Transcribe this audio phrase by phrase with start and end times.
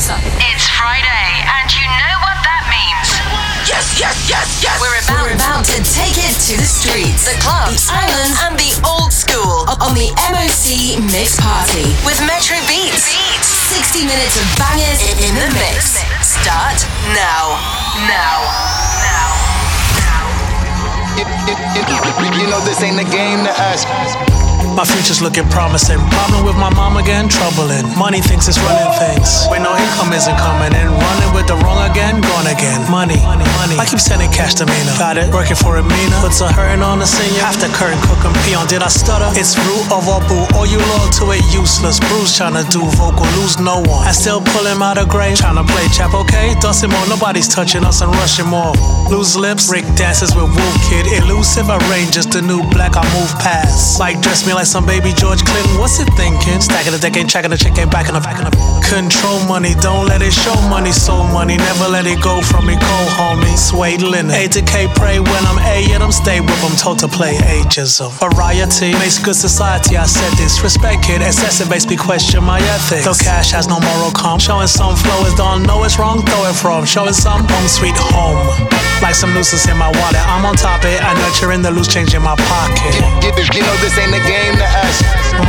[0.00, 3.12] It's Friday, and you know what that means.
[3.68, 4.80] Yes, yes, yes, yes.
[4.80, 8.56] We're about, We're about to take it to the streets, the clubs, the islands, and
[8.56, 13.12] the old school on the MOC Mix Party with Metro Beats.
[13.76, 16.00] 60 minutes of bangers in the mix.
[16.24, 16.80] Start
[17.12, 17.60] now.
[18.08, 18.40] Now.
[19.04, 19.28] Now.
[21.20, 23.84] You, you, you, you know this ain't a game to us.
[24.76, 25.98] My future's looking promising.
[26.14, 27.84] Problem with my mom again, troubling.
[27.98, 29.46] Money thinks it's running things.
[29.50, 30.88] When no income isn't coming in.
[30.88, 32.80] Running with the wrong again, gone again.
[32.90, 33.76] Money, money, money.
[33.76, 34.92] I keep sending cash to Mina.
[34.96, 36.16] Got it, working for a Mina.
[36.20, 37.42] Puts a hurting on the senior.
[37.42, 38.66] After curtain cook peon.
[38.68, 39.28] Did I stutter?
[39.36, 40.44] It's root of all boo.
[40.56, 41.98] All you loyal to it, useless.
[42.08, 44.06] Bruce trying to do vocal, lose no one.
[44.06, 45.36] I still pull him out of grave.
[45.36, 46.54] Trying to play chap, okay?
[46.60, 47.06] Dustin more.
[47.08, 48.72] Nobody's touching us and rushing more.
[49.10, 51.06] Lose lips, Rick dances with Wolf Kid.
[51.20, 53.98] Elusive, arrange just the new black I move past.
[53.98, 55.78] Like dress me like some baby George Clinton.
[55.78, 56.60] What's it thinking?
[56.60, 58.54] Stacking the deck, ain't checking the chick, ain't backing up, backing up.
[58.88, 61.56] Control money, don't let it show money, soul money.
[61.56, 63.56] Never let it go from me, cold homie.
[63.56, 64.34] Suede linen.
[64.34, 66.74] A to K, pray when I'm A, yet I'm stay with them.
[66.80, 68.10] Told to play ageism.
[68.18, 70.62] Variety makes good society, I said this.
[70.62, 73.04] Respect kid, excessive makes me question my ethics.
[73.04, 74.38] Though cash has no moral calm.
[74.38, 76.84] Showing some flow is don't know it's wrong, throw it from.
[76.84, 78.40] Showing some home sweet home.
[79.02, 80.24] Like some nooses in my wallet.
[80.28, 82.94] I'm on top it, I nurturing the loose change in my pocket.
[83.54, 84.96] You know this ain't a game to us.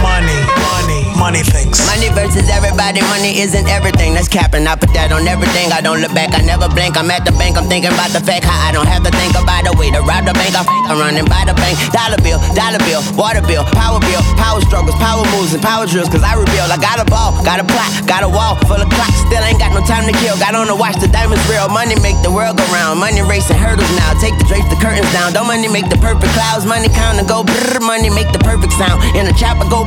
[0.01, 0.39] Money,
[0.71, 1.77] money, money things.
[1.85, 4.13] Money versus everybody, money isn't everything.
[4.15, 4.65] That's capping.
[4.67, 5.71] I put that on everything.
[5.71, 6.97] I don't look back, I never blink.
[6.97, 9.35] I'm at the bank, I'm thinking about the fact how I don't have to think
[9.35, 10.55] about the way to rob the bank.
[10.55, 11.75] I'm, I'm running by the bank.
[11.91, 16.09] Dollar bill, dollar bill, water bill, power bill, power struggles, power moves, and power drills.
[16.09, 18.89] Cause I reveal, I got a ball, got a plot, got a wall full of
[18.89, 19.19] clocks.
[19.27, 20.35] Still ain't got no time to kill.
[20.39, 21.67] Got on the watch, the diamonds real.
[21.69, 22.99] Money make the world go round.
[22.99, 24.15] Money racing hurdles now.
[24.17, 25.35] Take the drapes, the curtains down.
[25.35, 26.65] Don't money make the perfect clouds.
[26.65, 27.79] Money count and go brrr.
[27.83, 28.99] Money make the perfect sound.
[29.13, 29.85] In the chopper go.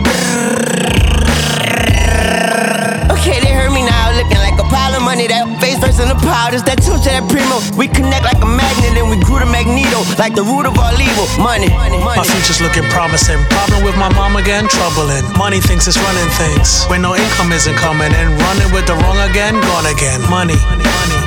[3.14, 5.26] Okay, they heard me now, looking like a pile of money.
[5.26, 7.58] That face first in the powders, that two to that primo.
[7.74, 10.94] We connect like a magnet and we grew to magneto, like the root of all
[10.94, 11.26] evil.
[11.40, 12.20] Money, money, money.
[12.20, 13.40] My future's looking promising.
[13.50, 15.24] Problem with my mom again, troubling.
[15.34, 16.84] Money thinks it's running things.
[16.86, 20.20] When no income isn't coming and running with the wrong again, gone again.
[20.28, 21.23] Money, Money, money.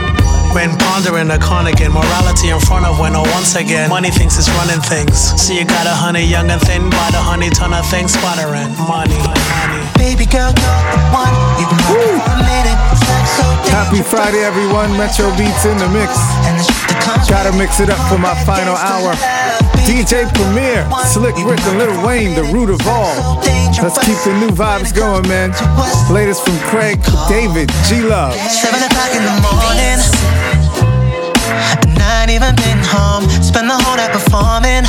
[0.56, 4.38] When pondering a con again, morality in front of when oh once again, money thinks
[4.38, 5.18] it's running things.
[5.40, 8.74] So you got a honey young and thin, by the honey ton of things sputtering.
[8.90, 9.82] Money, money.
[9.98, 11.34] Baby girl, you're the one.
[11.62, 12.80] You've been rocking for a minute.
[13.38, 14.90] So Happy Friday, everyone.
[14.98, 16.18] Metro Beats in the mix.
[16.48, 19.14] And the shit that comes Try to mix it up for my final hour.
[19.88, 23.40] DJ Premier, Slick Rick, and Lil Wayne, the root of all.
[23.82, 25.52] Let's keep the new vibes going, man.
[26.12, 27.00] Latest from Craig,
[27.30, 28.34] David, G Love.
[28.52, 30.00] Seven o'clock in the morning.
[31.88, 33.24] And I ain't even been home.
[33.42, 34.84] Spend the whole night performing.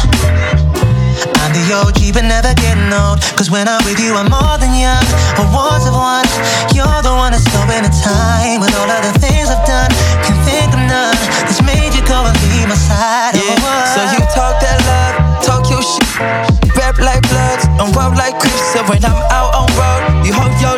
[1.48, 3.24] I'm the OG, but never getting old.
[3.40, 5.00] Cause when I'm with you, I'm more than young.
[5.40, 6.28] Awards of one.
[6.76, 8.60] You're the one that's slowing the time.
[8.60, 9.88] With all of the things I've done,
[10.28, 11.16] can't think of none.
[11.48, 13.32] That's made you go and be my side.
[13.32, 13.56] Yeah,
[13.96, 16.76] so you talk that love, talk your shit.
[16.76, 18.76] Rap like bloods and rub like crips.
[18.76, 20.76] So when I'm out on road, you hold your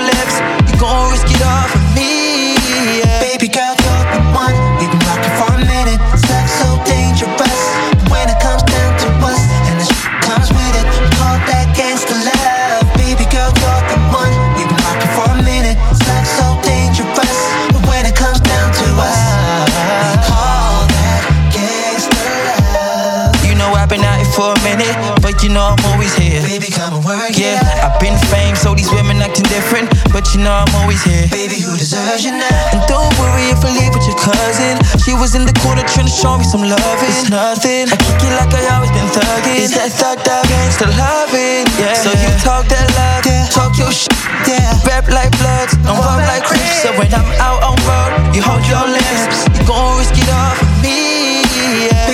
[24.41, 26.41] for a minute, but you know I'm always here.
[26.49, 27.85] Baby, come and work Yeah, it.
[27.85, 31.29] I've been fame, so these women acting different, but you know I'm always here.
[31.29, 32.73] Baby, who deserves you now?
[32.73, 34.81] And don't worry if I leave with your cousin.
[35.05, 37.13] She was in the corner trying to show me some loving.
[37.13, 37.93] It's nothing.
[37.93, 39.61] I kick it like I always been thugging.
[39.61, 41.69] It's that thugged out gangsta loving.
[41.77, 41.93] Yeah.
[42.01, 43.45] So you talk that love, Yeah.
[43.53, 44.09] talk your shit.
[44.49, 44.73] Yeah.
[44.89, 46.81] Rap like bloods and rub like crips.
[46.81, 49.45] So when I'm out on road, you hold your lips.
[49.53, 51.45] You gon' risk it all for me.
[51.93, 52.09] Yeah.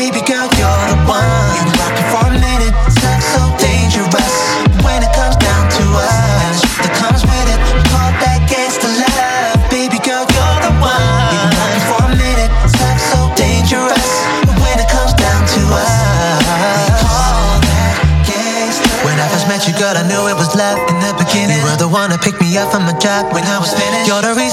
[22.56, 24.08] Up from my job when I was finished.
[24.08, 24.45] You're the reason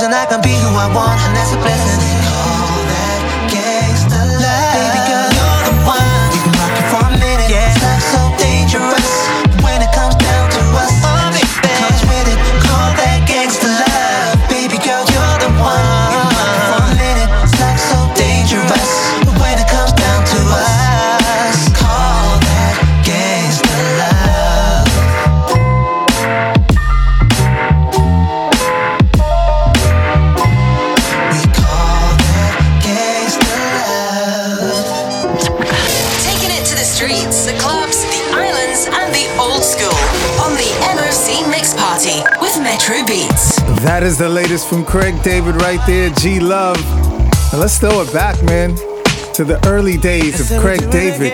[43.84, 46.80] That is the latest from Craig David right there, G Love.
[47.52, 48.78] Now let's throw it back, man,
[49.34, 51.34] to the early days of Craig David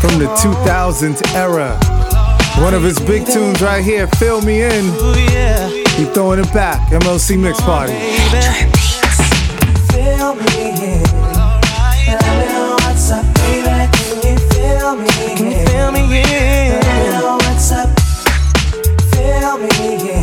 [0.00, 1.80] from the 2000s era.
[2.62, 4.84] One of his big tunes right here, Fill Me In.
[5.96, 7.94] Keep throwing it back, MOC Mix Party.
[9.88, 11.02] Feel me in.
[12.04, 13.88] Let me know what's up, baby.
[13.96, 15.66] Can you feel me in?
[15.68, 16.80] Feel me in?
[16.80, 17.88] Let me know what's up.
[19.14, 20.19] Feel me in.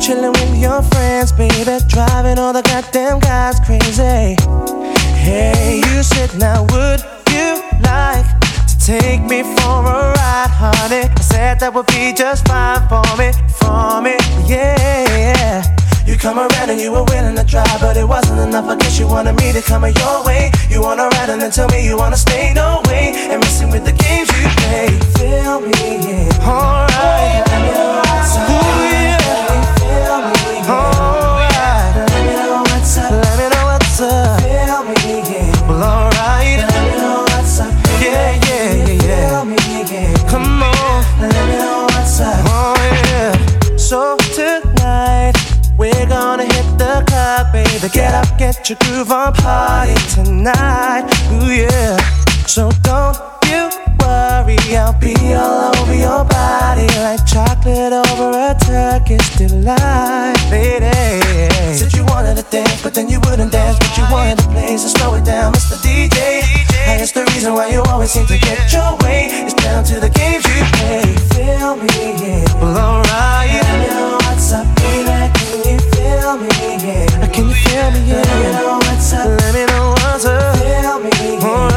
[0.00, 4.34] Chilling with your friends, baby, driving all the goddamn guys crazy.
[5.20, 8.24] Hey, you said now would you like
[8.66, 11.04] to take me for a ride, honey?
[11.04, 13.30] I said that would be just fine for me,
[13.60, 14.16] for me,
[14.48, 15.62] yeah.
[16.06, 18.66] You come around and you were willing to try, but it wasn't enough.
[18.66, 20.50] I guess you wanted me to come your way.
[20.70, 23.12] You wanna ride and then tell me you wanna stay, no way.
[23.30, 24.88] And messing with the games you play.
[25.20, 26.48] Feel me, yeah.
[26.48, 27.46] Alright.
[28.50, 28.89] Ooh,
[48.70, 51.02] your groove on, party tonight.
[51.32, 51.96] Ooh, yeah.
[52.46, 53.18] So don't
[53.50, 53.66] you
[53.98, 60.86] worry, I'll be all over your body like chocolate over a Turkish delight, lady.
[61.74, 64.76] Said you wanted to dance, but then you wouldn't dance, but you wanted to play,
[64.76, 65.74] so slow it down, Mr.
[65.82, 66.42] DJ.
[66.86, 69.30] And it's the reason why you always seem to get your way.
[69.32, 71.10] It's down to the games you play.
[71.34, 72.62] Feel me, yeah.
[72.62, 73.50] Well, alright.
[73.50, 75.19] Let know what's up, baby.
[76.20, 77.26] Can you feel me, yeah?
[77.32, 78.20] Can you feel me, yeah?
[78.20, 79.40] Let me know what's up.
[79.40, 80.56] Let me know what's up.
[80.58, 81.69] Feel me, yeah.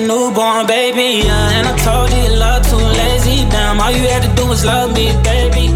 [0.00, 1.26] Newborn baby.
[1.26, 3.48] Yeah, and I told you love too lazy.
[3.50, 5.68] Damn, all you had to do was love me, baby.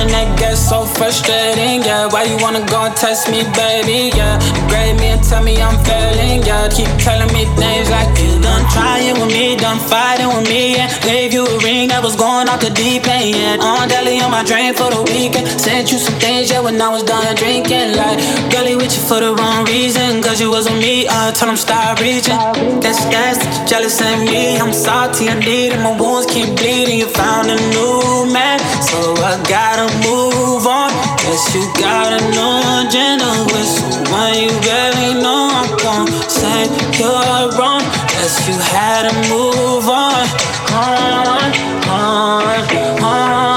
[0.00, 2.08] And that gets so frustrating, yeah.
[2.08, 4.10] Why you wanna go and test me, baby?
[4.16, 6.68] Yeah, degrade me and tell me I'm failing, yeah.
[6.68, 10.88] Keep telling me things like you done trying with me, done fighting with me, yeah.
[11.00, 13.60] Gave you a ring that was going off the deep end, yeah.
[13.60, 15.48] On deli on my drain for the weekend.
[15.60, 16.16] Sent you some
[16.62, 17.96] when I was done drinking.
[17.96, 18.18] Like,
[18.50, 21.56] girlie with you for the wrong reason, cause you was with me, I told him
[21.56, 22.36] stop reaching.
[22.80, 24.58] That's that you jealous of me.
[24.58, 26.98] I'm salty, I need it, my wounds keep bleeding.
[26.98, 30.90] You found a new man, so I gotta move on.
[31.22, 35.48] Guess you got a new agenda with someone you barely know.
[35.52, 36.68] I'm gonna say
[37.00, 37.82] you're wrong.
[38.12, 40.24] Guess you had to move on.
[40.70, 41.50] On,
[41.88, 43.49] on, on.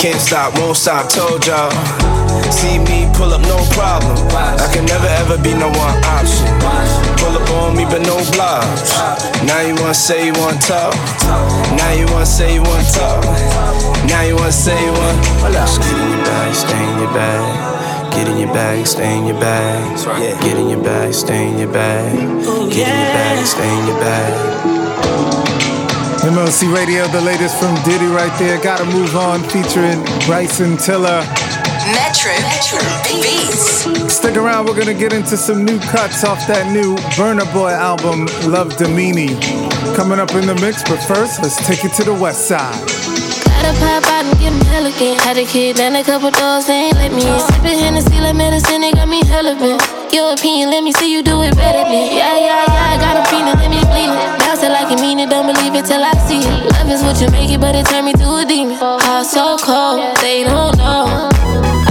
[0.00, 1.70] Can't stop, won't stop, told y'all.
[2.48, 4.16] See me pull up, no problem.
[4.32, 6.48] I can never ever be no one option.
[7.20, 8.96] Pull up on me, but no blocks.
[9.44, 10.94] Now you wanna say you wanna talk.
[11.76, 13.24] Now you wanna say you wanna talk.
[14.08, 15.20] Now you wanna say you want.
[15.52, 18.12] Just get in your bag, stay in your bag.
[18.14, 19.98] Get in your bag, stay in your bag.
[20.16, 20.40] Yeah.
[20.40, 22.16] Get in your bag, stay in your bag.
[22.72, 25.69] Get in your bag, stay in your bag.
[26.20, 28.60] MOC Radio, the latest from Diddy right there.
[28.60, 31.24] Gotta move on, featuring Bryson Tiller.
[31.96, 34.12] Metro, Metro Beats.
[34.12, 38.26] Stick around, we're gonna get into some new cuts off that new Burna Boy album,
[38.44, 39.32] Love Damini.
[39.96, 42.76] Coming up in the mix, but first, let's take it to the west side.
[43.48, 45.18] Gotta pop out and get 'em hella again.
[45.18, 47.40] Had a kid and a couple doors, they ain't let me in.
[47.40, 49.82] Sippin' Hennessy like medicine, they got me hella bent.
[50.12, 52.06] Your opinion, let me see you do it better than.
[52.12, 54.39] Yeah, yeah, yeah, I got a feeling, let me believe it.
[54.62, 56.72] It like you mean it, don't believe it till I see it.
[56.72, 58.76] Love is what you make it, but it turned me to a demon.
[58.76, 61.30] Heart so cold, they don't know.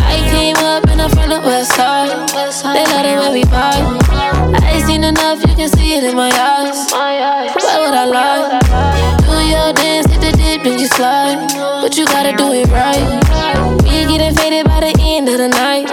[0.06, 2.10] I came up in the front of the West Side.
[2.30, 4.06] They love the way we vibe.
[4.54, 6.92] I ain't seen enough, you can see it in my eyes.
[6.94, 8.60] Why would I lie?
[9.26, 11.50] Do your dance, hit the dip, then you slide.
[11.82, 13.02] But you gotta do it right.
[13.82, 15.90] We getting faded by the end of the night.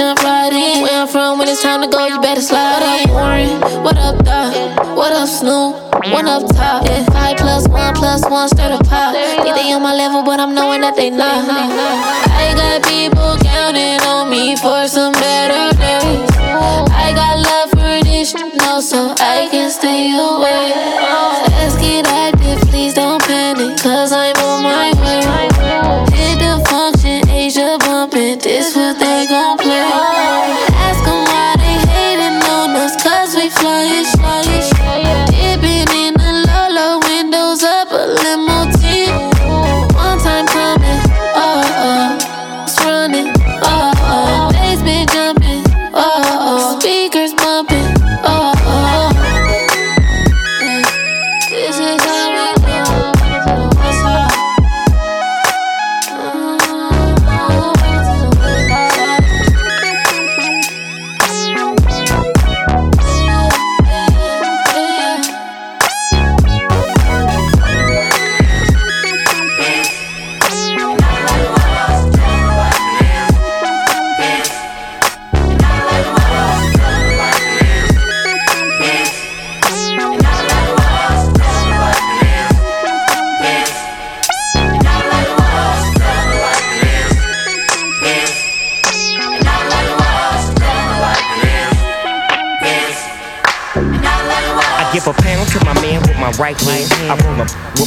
[0.00, 0.48] Jump right.
[0.82, 3.10] Where I'm from, when it's time to go, you better slide in.
[3.12, 4.50] Warren, what up, Doc?
[4.96, 5.76] What up, Snoop?
[6.16, 7.04] One up top, yeah.
[7.12, 9.12] Five plus one plus one, stir the pot.
[9.44, 11.44] Think they on my level, but I'm knowing that they not.
[11.44, 16.30] I got people counting on me for some better days.
[17.04, 20.72] I got love for this, no, so I can stay away.
[21.60, 24.99] Let's get active, please don't panic, cause I'm on my way.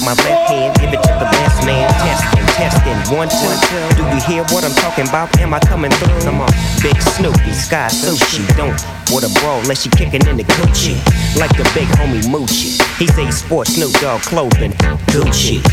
[0.04, 1.88] My left hand, give it to the best man.
[2.04, 3.52] Testing, testing, one, two.
[3.96, 5.36] Do you hear what I'm talking about?
[5.40, 6.22] Am I coming through?
[6.22, 8.44] Come on, Big Snoopy, Sky Sushi.
[8.58, 8.80] Don't
[9.12, 10.96] what a brawl unless she kicking in the Gucci.
[11.40, 12.76] Like the big homie Moochie.
[13.00, 14.72] He say he sports Snoop Dogg clothing,
[15.14, 15.64] Gucci.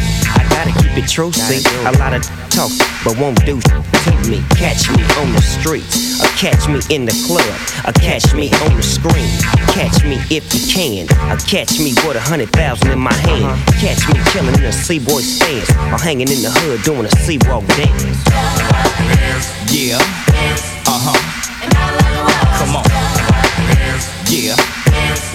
[0.41, 1.61] I gotta keep it true, see.
[1.85, 2.73] A lot of talk,
[3.05, 4.41] but won't do to me.
[4.57, 7.45] Catch me on the streets, or catch me in the club,
[7.85, 9.29] or catch me on the screen.
[9.77, 13.61] Catch me if you can, or catch me with a hundred thousand in my hand.
[13.85, 17.67] Catch me chilling in a Seaboy stance, or hanging in the hood doing a C-Walk
[17.77, 18.17] dance.
[19.69, 20.01] Yeah.
[20.89, 21.21] Uh huh.
[22.57, 22.89] Come on.
[24.33, 24.57] Yeah.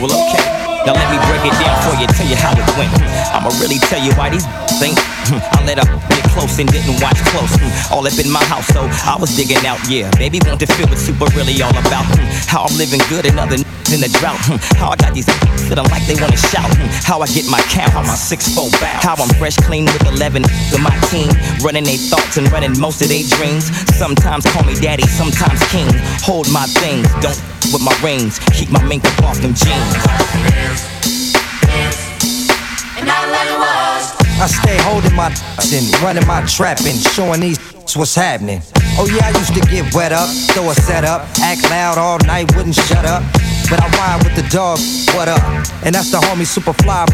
[0.02, 0.65] Well, okay.
[0.86, 2.94] Now let me break it down for you, tell you how it went.
[3.34, 4.46] I'ma really tell you why these
[4.78, 4.94] think.
[5.26, 7.50] Hmm, I let up get close and didn't watch close.
[7.58, 9.82] Hmm, all up in my house, so I was digging out.
[9.90, 12.06] Yeah, baby want to feel what super really all about.
[12.06, 13.58] Hmm, how I'm living good and other
[13.94, 14.38] in the drought.
[14.46, 15.30] Hmm, how I got these
[15.68, 16.66] feeling like they wanna shout.
[16.66, 19.04] Hmm, how I get my count, how my six four bounce.
[19.04, 21.30] How I'm fresh, clean with 11 to my team,
[21.62, 23.70] running their thoughts and running most of their dreams.
[23.96, 25.88] Sometimes call me daddy, sometimes king.
[26.26, 27.38] Hold my things, don't
[27.74, 28.40] with my rings.
[28.54, 29.96] Keep my mink up off them jeans.
[34.38, 35.32] I stay holding my
[35.74, 37.58] and running my trap and showing these
[37.96, 38.62] what's happening.
[38.98, 42.20] Oh yeah, I used to get wet up, throw a set up, act loud all
[42.20, 43.24] night, wouldn't shut up.
[43.70, 44.78] But I ride with the dog,
[45.18, 45.42] what up?
[45.84, 47.10] And that's the homie Superfly.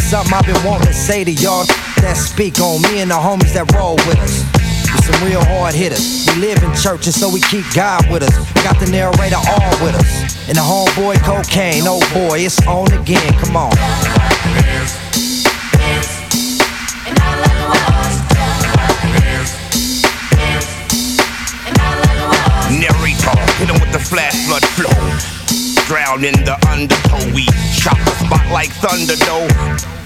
[0.00, 1.66] Something I've been wanting to say to y'all
[2.00, 4.40] that speak on me and the homies that roll with us.
[4.88, 6.24] We some real hard hitters.
[6.32, 8.32] We live in church and so we keep God with us.
[8.64, 10.48] Got the narrator all with us.
[10.48, 13.28] And the homeboy cocaine, oh boy, it's on again.
[13.36, 13.76] Come on.
[22.72, 25.37] Narrator, hit him with the flash flood flow.
[25.88, 29.97] Drown in the undertow, we chop the spot like thunder though.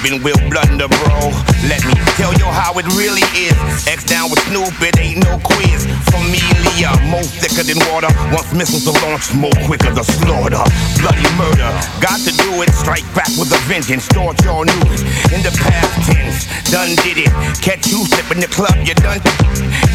[0.00, 1.28] Stepping will blunder, bro.
[1.68, 3.52] Let me tell you how it really is.
[3.86, 5.84] X down with Snoop, it ain't no quiz.
[6.08, 8.08] Familia, more thicker than water.
[8.32, 10.64] Once missiles are launched, more quicker the slaughter.
[11.04, 11.68] Bloody murder,
[12.00, 12.72] got to do it.
[12.72, 14.08] Strike back with a vengeance.
[14.16, 14.32] Y'all
[14.64, 15.04] knew it.
[15.36, 17.32] In the past tense, done did it.
[17.60, 19.20] Catch you slipping the club, you done.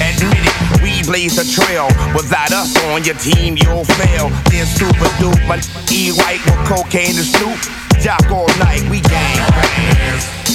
[0.05, 1.89] Admit it, we blaze a trail.
[2.13, 4.29] Without us on your team, you'll fail.
[4.53, 5.57] Then super dupe, my
[5.89, 8.81] E white with cocaine and Snoop dock all night.
[8.89, 10.45] We gang ah.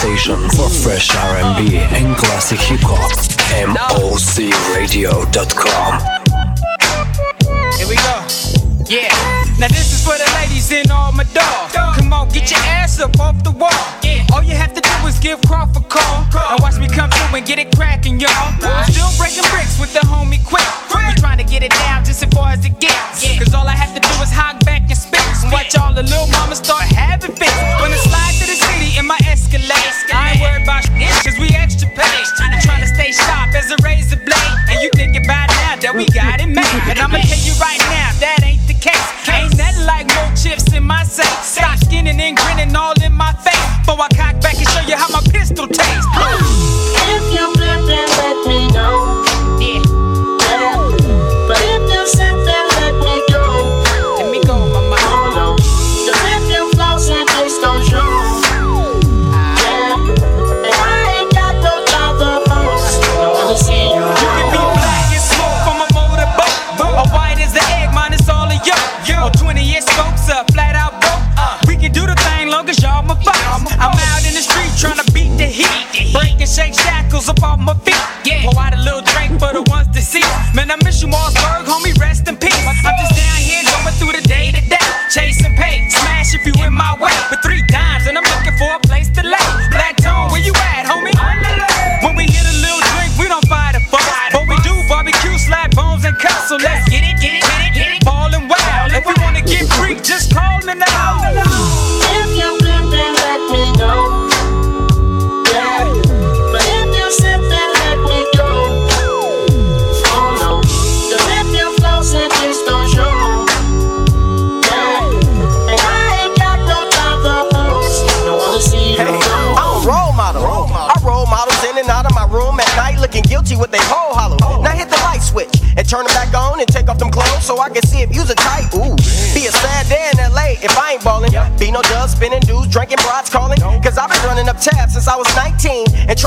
[0.00, 3.12] station for fresh R&B and classic hip hop.
[4.00, 4.40] MOCRadio.com.
[7.76, 8.24] Here we go.
[8.88, 9.12] Yeah.
[9.58, 11.74] Now this is for the ladies in all my dogs.
[11.74, 13.70] Come on, get your ass up off the wall.
[14.32, 16.26] All you have to do is give Croft a call.
[16.32, 18.30] Now watch me come through and get it cracking, y'all.
[18.62, 20.66] I'm still breaking bricks with the homie quick.
[20.94, 23.26] We trying to get it down just as far as it gets.
[23.38, 25.20] Cause all I have to do is hog back and spit.
[25.42, 27.58] And watch all the little mamas start having fits.
[27.82, 29.74] When I slide to the city in my Escalade.
[30.14, 32.26] I ain't worried about shit, cause we extra paid.
[32.38, 34.54] I'm trying to stay sharp as a razor blade.
[34.70, 36.82] And you think about now that we got it made.
[36.86, 39.28] And I'ma tell you right now, that ain't case.
[39.28, 41.28] Ain't nothing like more chips in my safe.
[41.44, 43.60] Stop skinning and grinning all in my face.
[43.84, 46.89] Before I cock back and show you how my pistol tastes.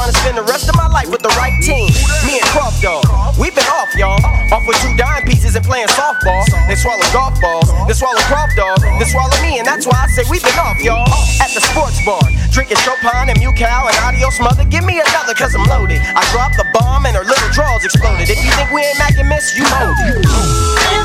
[0.03, 1.87] Trying to spend the rest of my life with the right team.
[2.27, 3.07] Me and Croft Dog,
[3.39, 4.19] we've been off, y'all.
[4.51, 6.43] Off with two dime pieces and playing softball.
[6.67, 10.07] They swallow golf balls, they swallow Croft Dog, they swallow me, and that's why I
[10.11, 11.07] say we've been off, y'all.
[11.39, 12.19] At the sports bar,
[12.51, 14.65] drinking Chopin and Mucal and Adios Mother.
[14.65, 16.01] Give me another, cause I'm loaded.
[16.03, 18.27] I dropped the bomb and her little drawers exploded.
[18.27, 21.02] If you think we ain't Mac and Miss, you hold it.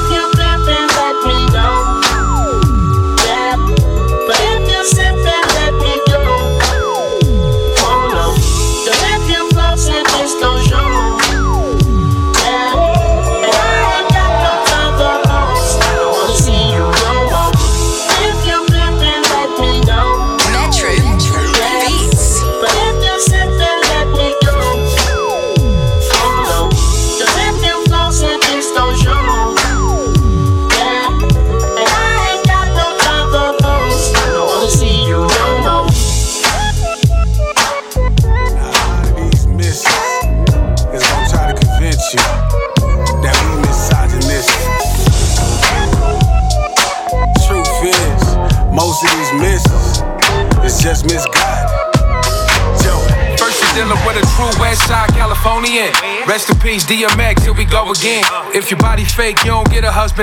[56.84, 58.24] DMX, here we go again.
[58.54, 59.50] If your body fake, you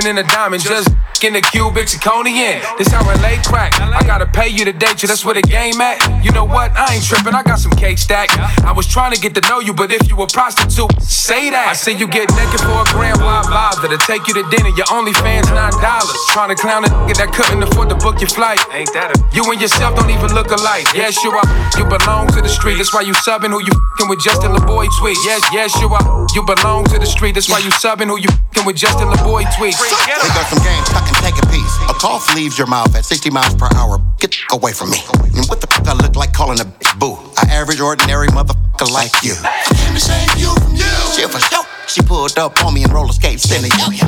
[0.04, 0.90] a in a diamond, just
[1.24, 2.60] in the cubic zirconian.
[2.76, 3.80] This how LA crack.
[3.80, 5.96] I gotta pay you to date you, that's where the game at.
[6.24, 6.72] You know what?
[6.76, 8.28] I ain't tripping, I got some cake stack.
[8.64, 11.68] I was trying to get to know you, but if you a prostitute, say that.
[11.68, 13.88] I see you get naked for a grand, why bother?
[13.88, 16.16] To take you to dinner, your only fans nine dollars.
[16.30, 18.60] Trying to clown a nigga that couldn't afford to book your flight.
[18.72, 20.86] Ain't that a You and yourself don't even look alike.
[20.94, 21.46] Yes, you are.
[21.78, 24.88] You belong to the street, that's why you subbing who you fing with Justin LaBoy
[25.00, 25.16] tweet.
[25.24, 26.04] Yes, yes, you are.
[26.34, 29.48] You belong to the street, that's why you subbing who you fing with Justin LaBoy
[29.56, 29.74] tweet.
[29.86, 31.74] Up some game, fucking take a piece.
[31.88, 34.02] A cough leaves your mouth at 60 miles per hour.
[34.18, 34.98] Get away from me.
[35.34, 36.66] And what the fuck I look like calling a
[36.98, 37.16] boo?
[37.38, 39.34] I average ordinary motherfucker like you.
[39.44, 40.90] I came to save you from you.
[41.14, 41.64] She for sure.
[41.86, 43.62] She pulled up on me in roller skates, yo
[43.94, 44.06] yo.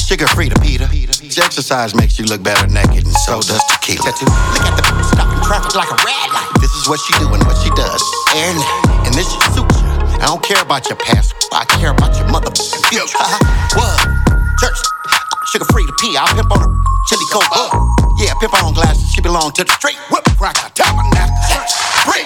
[0.00, 0.88] Sugar free to Peter.
[1.36, 4.08] Exercise makes you look better naked, and so does tequila.
[4.08, 6.50] Look at the stopping traffic like a red light.
[6.60, 8.02] This is what she do and what she does.
[8.34, 8.58] And,
[9.04, 9.88] and this shit suits you.
[10.18, 11.34] I don't care about your past.
[11.52, 13.18] I care about your motherfucking future.
[13.78, 14.00] what?
[14.58, 14.97] Church.
[15.52, 16.14] Sugar free to pee.
[16.16, 16.70] I'll pimp on her.
[17.08, 17.48] Chili coke.
[17.56, 17.72] Uh.
[18.18, 19.10] Yeah, pimp on glasses.
[19.10, 19.96] She belong to the street.
[20.12, 20.56] Whip crack.
[20.60, 21.24] I tap her now.
[22.04, 22.20] Free.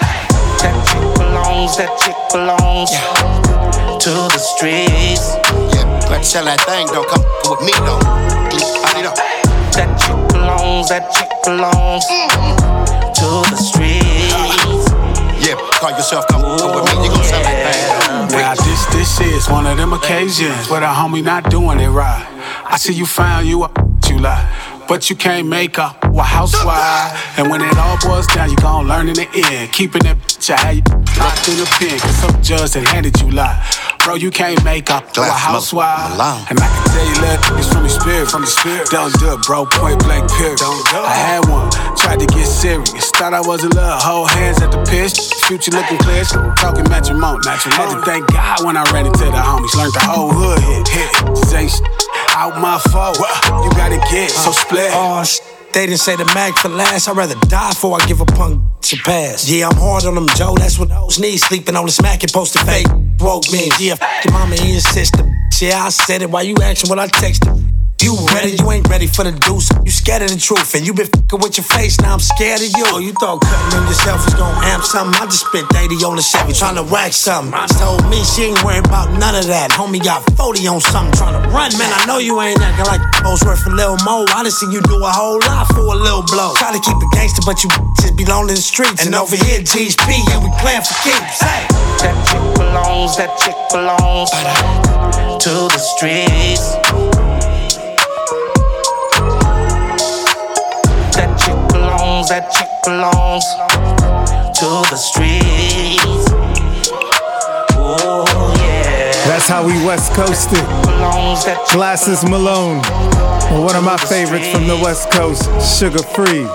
[0.59, 2.91] That chick belongs, that chick belongs
[4.03, 5.39] to the streets.
[5.71, 7.07] Yeah, let's sell that thing, though.
[7.07, 8.03] Come with me, though.
[8.03, 9.15] I need up.
[9.71, 14.91] That chick belongs, that chick belongs to the streets.
[15.39, 18.37] Yeah, call yourself come with me, you gon' sell that thing.
[18.37, 22.32] Now this this is one of them occasions where the homie not doing it right.
[22.73, 23.77] I see you found you up,
[24.09, 24.83] you lie.
[24.87, 27.37] But you can't make a a housewife.
[27.37, 29.71] And when it all boils down, you gon' learn in the end.
[29.71, 30.83] Keeping that bitch, I had you
[31.17, 31.99] locked in the pen.
[31.99, 33.57] Cause some judge that handed you lie.
[34.03, 36.19] Bro, you can't make a a housewife.
[36.49, 38.89] And I can tell you let it's from the spirit, from the spirit.
[38.89, 39.65] Don't do it, bro.
[39.65, 40.57] Point blank period.
[40.59, 41.07] Don't do it.
[41.07, 43.11] I had one, tried to get serious.
[43.11, 45.15] Thought I was a little whole hands at the pitch.
[45.47, 47.39] Future looking clear, so talking matrimony.
[47.47, 49.73] Had to thank God when I ran into the homies.
[49.75, 51.11] Learned the whole hood hit, hit.
[51.35, 52.03] This ain't shit
[52.35, 53.17] out my fault.
[53.63, 54.91] You gotta get so split.
[54.93, 55.39] Oh, sh-
[55.73, 57.07] they didn't say the mag for last.
[57.07, 59.49] I'd rather die before I give a punk a pass.
[59.49, 60.55] Yeah, I'm hard on them, Joe.
[60.55, 61.37] That's what those need.
[61.37, 62.87] Sleeping on the smack and posted fake
[63.19, 63.69] woke me.
[63.79, 65.23] Yeah, your mama sister.
[65.61, 67.82] Yeah, I said it Why you asking what I texted.
[68.01, 68.57] You ready?
[68.57, 69.69] You ain't ready for the deuce.
[69.85, 71.99] You scared of the truth, and you been fucking with your face.
[72.01, 72.83] Now I'm scared of you.
[72.91, 75.15] Oh, you thought cutting on yourself was gonna amp something?
[75.15, 77.55] I just spent 80 on the Chevy trying to whack something.
[77.79, 79.71] Told me she ain't worried about none of that.
[79.71, 81.71] Homie got 40 on something trying to run.
[81.79, 84.27] Man, I know you ain't acting like most worth a little more.
[84.35, 86.53] I done seen you do a whole lot for a little blow.
[86.59, 87.69] Try to keep it gangster, but you
[88.03, 89.05] just belong in the streets.
[89.05, 91.39] And over here, GHP, yeah, we playing for keeps.
[91.39, 91.63] Hey.
[92.03, 94.27] That chick belongs, that chick belongs
[95.39, 96.82] to the streets.
[102.33, 103.45] That chick belongs
[104.57, 106.25] to the streets.
[107.77, 108.25] Oh
[108.57, 109.13] yeah.
[109.29, 110.65] That's how we West Coasted.
[111.71, 112.81] Glasses Malone.
[113.61, 116.49] One of my favorites from the West Coast, Suga Free.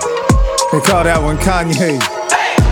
[0.75, 1.95] They call that one Kanye.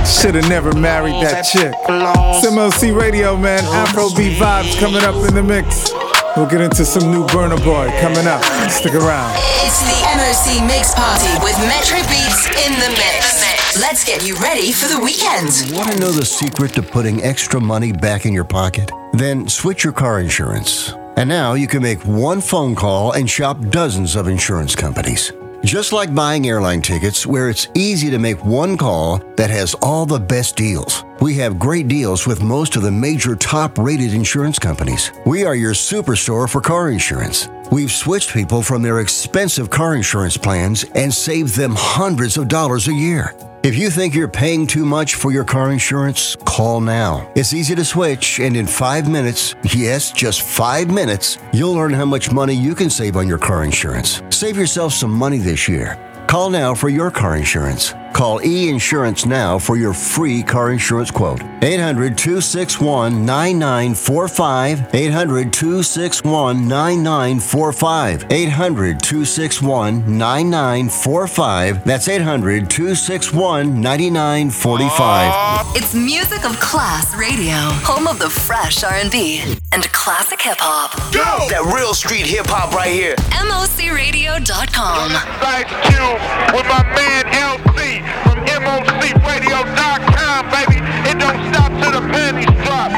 [0.04, 1.72] Should've never married that chick.
[1.88, 3.64] It's MOC Radio, man.
[3.88, 5.94] Afrobeat vibes coming up in the mix.
[6.36, 8.44] We'll get into some new Burna Boy coming up.
[8.70, 9.32] Stick around.
[9.64, 12.37] It's the MOC Mix Party with Metro Beats
[12.68, 13.80] in the mix.
[13.80, 15.74] Let's get you ready for the weekend.
[15.74, 18.92] Want to know the secret to putting extra money back in your pocket?
[19.14, 20.94] Then switch your car insurance.
[21.16, 25.32] And now you can make one phone call and shop dozens of insurance companies.
[25.64, 30.06] Just like buying airline tickets, where it's easy to make one call that has all
[30.06, 31.06] the best deals.
[31.22, 35.12] We have great deals with most of the major top rated insurance companies.
[35.26, 37.48] We are your superstore for car insurance.
[37.70, 42.88] We've switched people from their expensive car insurance plans and saved them hundreds of dollars
[42.88, 43.36] a year.
[43.64, 47.30] If you think you're paying too much for your car insurance, call now.
[47.36, 52.06] It's easy to switch, and in five minutes, yes, just five minutes, you'll learn how
[52.06, 54.22] much money you can save on your car insurance.
[54.30, 56.00] Save yourself some money this year.
[56.28, 57.94] Call now for your car insurance.
[58.18, 61.40] Call E Insurance now for your free car insurance quote.
[61.62, 64.96] 800 261 9945.
[64.96, 68.26] 800 261 9945.
[68.32, 71.84] 800 261 9945.
[71.86, 75.76] That's 800 261 9945.
[75.76, 77.54] It's music of class radio,
[77.86, 80.96] home of the fresh R&B and classic hip hop.
[81.14, 81.46] Go!
[81.50, 83.14] That real street hip hop right here.
[83.46, 85.12] MOCRadio.com.
[85.38, 87.28] Side Q with my man
[87.88, 90.78] LC from MOCRadio.com, baby.
[91.10, 92.92] It don't stop till the pennies drop.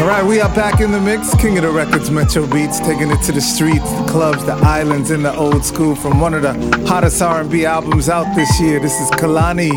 [0.00, 1.34] All right, we are back in the mix.
[1.36, 5.10] King of the Records, Metro Beats, taking it to the streets, the clubs, the islands,
[5.10, 6.54] and the old school from one of the
[6.86, 8.80] hottest R&B albums out this year.
[8.80, 9.70] This is Kehlani.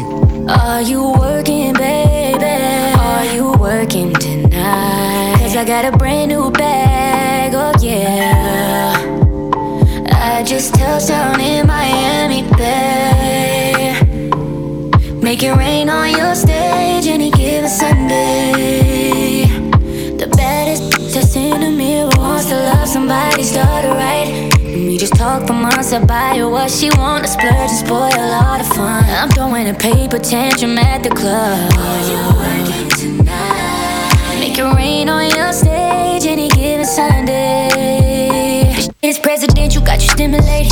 [0.50, 2.44] Are you working, baby?
[2.44, 5.38] Are you working tonight?
[5.40, 8.96] Cause I got a brand new bag, oh yeah.
[10.12, 11.95] I just touched down in Miami,
[16.06, 19.46] on your stage any given Sunday.
[20.18, 24.28] The baddest that's in the mirror wants to love somebody, start it right.
[24.62, 28.20] And we just talk for months, buy her what she want to splurge and spoil
[28.40, 29.04] all the fun.
[29.06, 31.72] I'm throwing a paper tantrum at the club.
[31.74, 34.40] Are you working tonight?
[34.40, 37.70] Make it rain on your stage any given Sunday.
[39.02, 40.72] Is presidential, got you stimulated.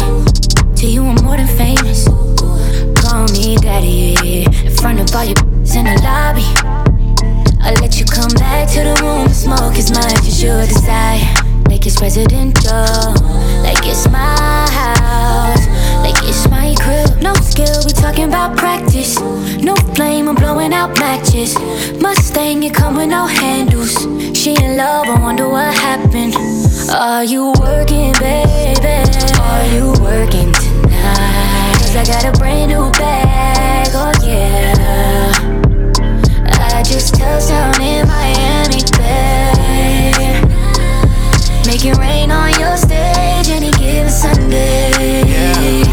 [0.78, 2.08] To you, I'm more than famous.
[3.14, 5.38] Call me daddy in front of all your
[5.78, 6.50] in the lobby.
[7.62, 11.22] I'll let you come back to the room and smoke as much as you desire.
[11.70, 13.14] Like it's presidential,
[13.62, 15.68] like it's my house,
[16.02, 17.22] like it's my crib.
[17.22, 19.20] No skill, we talking about practice.
[19.62, 21.54] No flame, I'm blowing out matches.
[22.02, 23.94] Mustang, you come with no handles.
[24.36, 26.34] She in love, I wonder what happened.
[26.90, 29.06] Are you working, baby?
[29.38, 30.63] Are you working?
[31.94, 34.74] Cause I got a brand new bag, oh yeah.
[36.50, 40.44] I just touched down in Miami, babe.
[41.68, 45.84] Make it rain on your stage any given Sunday.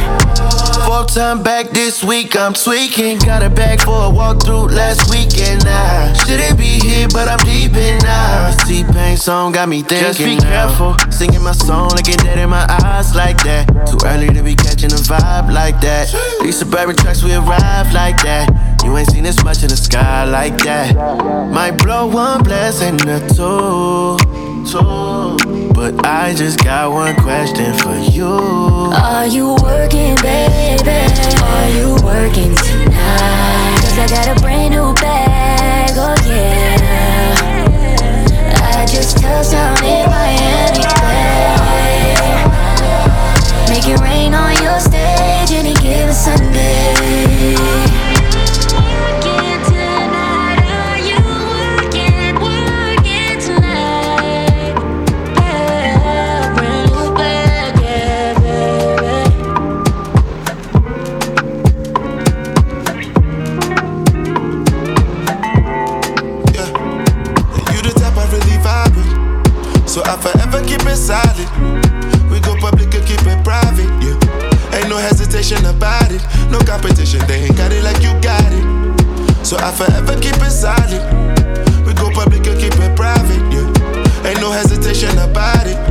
[0.87, 3.19] Full time back this week, I'm tweaking.
[3.19, 5.65] Got a bag for a walkthrough last weekend.
[5.67, 8.57] I shouldn't be here, but I'm deep in now.
[8.67, 10.07] T-Pain song got me thinking.
[10.07, 13.69] Just be careful, singing my song, looking dead in my eyes like that.
[13.87, 14.40] Too early to be catching a
[15.11, 16.07] vibe like that.
[16.43, 18.47] These suburban trucks, we arrive like that.
[18.85, 20.95] You ain't seen this much in the sky like that.
[21.53, 24.17] Might blow one blessing or two,
[24.71, 25.73] two.
[25.75, 28.31] But I just got one question for you.
[28.95, 31.03] Are you working, baby?
[31.43, 33.79] Are you working tonight?
[33.83, 36.79] Cause I got a brand new bag, oh yeah.
[38.79, 41.80] I just touched down in Miami, babe.
[43.81, 47.31] Make it rain on your stage any given Sunday.
[71.63, 71.70] You
[73.21, 74.77] keep it private, yeah.
[74.77, 76.23] Ain't no hesitation about it.
[76.51, 79.47] No competition, they ain't got it like you got it.
[79.47, 81.03] So I forever keep it solid.
[81.87, 84.29] We go public and keep it private, yeah.
[84.29, 85.90] Ain't no hesitation about it.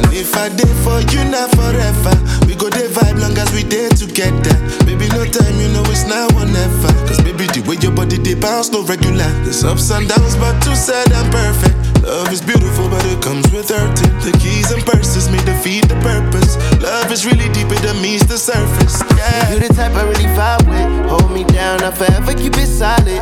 [0.00, 2.16] And if I did for you, not forever.
[2.48, 4.56] We go day vibe long as we did together.
[4.88, 6.88] Baby, no time, you know it's now or never.
[7.04, 9.28] Cause baby, the way your body they bounce, no regular.
[9.44, 11.76] There's ups and downs, but too sad and perfect.
[12.00, 14.16] Love is beautiful, but it comes with hurting.
[14.24, 16.56] The keys and purses may defeat the purpose.
[16.80, 19.04] Love is really deeper than meets the surface.
[19.20, 19.52] Yeah.
[19.52, 21.10] You the type I really vibe with.
[21.12, 23.20] Hold me down, I'll forever keep it solid.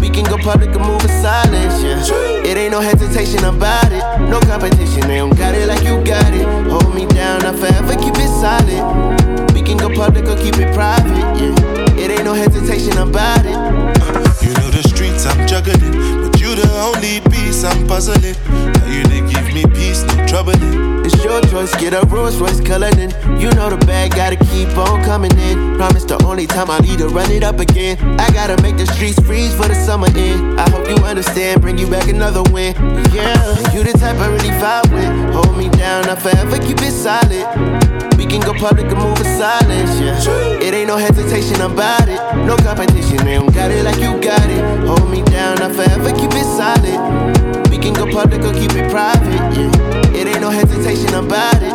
[0.00, 2.48] We can go public and move in silence, yeah.
[2.48, 4.00] It ain't no hesitation about it.
[4.30, 6.46] No competition, they don't got it like you got it.
[6.70, 9.54] Hold me down, I forever keep it solid.
[9.54, 11.98] We can go public or keep it private, yeah.
[11.98, 13.58] It ain't no hesitation about it.
[14.42, 15.80] You know the streets I'm juggling,
[16.22, 18.34] but you the only piece I'm puzzling.
[18.78, 21.04] How you they give me peace, no troubling.
[21.04, 23.10] It's your choice, get a Rolls Royce Cullinan.
[23.40, 25.76] You know the bag gotta keep on coming in.
[25.76, 27.98] Promise the only time I need to run it up again.
[28.20, 30.60] I gotta make the streets freeze for the summer end.
[30.60, 32.72] I hope you understand, bring you back another win.
[33.10, 33.34] Yeah,
[33.74, 35.34] you the type I really vibe with.
[35.34, 37.46] Hold me down, I'll forever keep it solid.
[38.16, 40.62] We can go public and move in silence, yeah.
[40.62, 42.20] It ain't no hesitation about it.
[42.46, 44.62] No competition, they don't got it like you got it.
[44.86, 47.67] Hold me down, I'll forever keep it solid.
[47.78, 50.18] We can go public or keep it private, yeah.
[50.18, 51.72] It ain't no hesitation about it.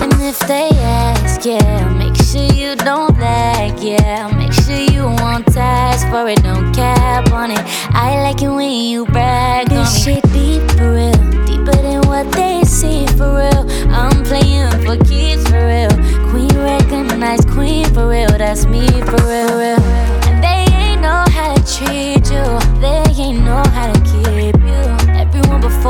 [0.00, 4.30] And if they ask, yeah, make sure you don't lag, yeah.
[4.38, 7.58] Make sure you won't task for it, don't cap on it.
[7.90, 12.30] I like it when you brag on this shit deep for real, deeper than what
[12.30, 13.66] they see for real.
[13.90, 15.90] I'm playing for keeps for real.
[16.30, 19.82] Queen recognized queen for real, that's me for real, real.
[20.30, 23.99] And they ain't know how to treat you, they ain't know how to keep you.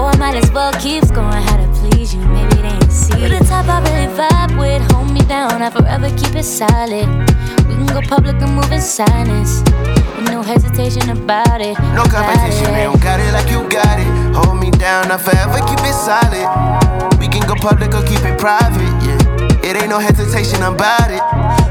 [0.00, 2.20] Everyone before might as well keep going how to please you.
[2.20, 3.28] Maybe they ain't see you.
[3.28, 4.80] the type I really vibe with.
[4.92, 7.06] Hold me down, I forever keep it solid.
[7.68, 9.60] We can go public and move in silence.
[10.16, 11.76] Ain't no hesitation about it.
[11.92, 14.08] No competition, they don't got it like you got it.
[14.40, 16.48] Hold me down, I forever keep it solid.
[17.20, 19.20] We can go public or keep it private, yeah.
[19.68, 21.20] It ain't no hesitation about it.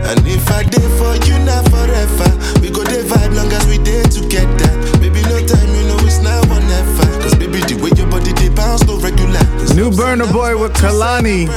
[0.06, 2.30] And if I did for you, not forever.
[2.62, 4.99] We go day vibe long as we did together.
[9.80, 11.48] New Burna Boy with Kehlani.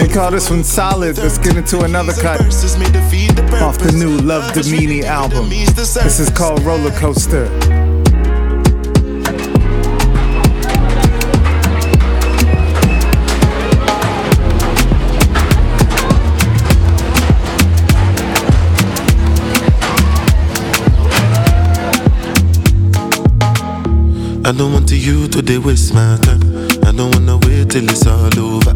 [0.00, 1.18] We call this one solid.
[1.18, 5.50] Let's get into another cut off the new Love Damini album.
[5.50, 7.48] This is called Roller Coaster.
[24.46, 26.51] I don't want you to waste my time.
[27.72, 28.74] Till it's all over.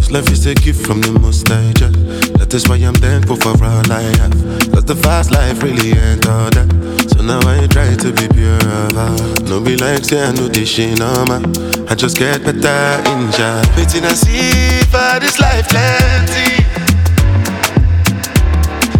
[0.00, 1.92] This life is a gift from the most high Jah.
[2.38, 4.32] That is why I'm thankful for all I have.
[4.72, 6.68] Cause the fast life really ain't all that.
[7.12, 9.42] So now I try to be pure of heart.
[9.44, 11.44] No be like say I know this shit no man.
[11.90, 12.80] I just get better
[13.12, 13.60] in Jah.
[13.76, 16.64] Waiting and see for this life plenty.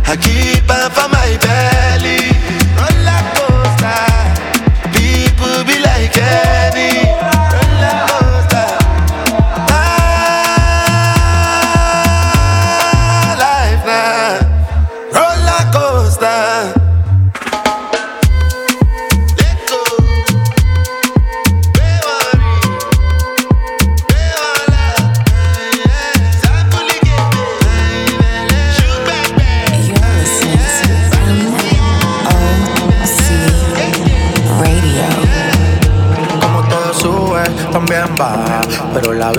[0.04, 2.37] I keep on for my belly.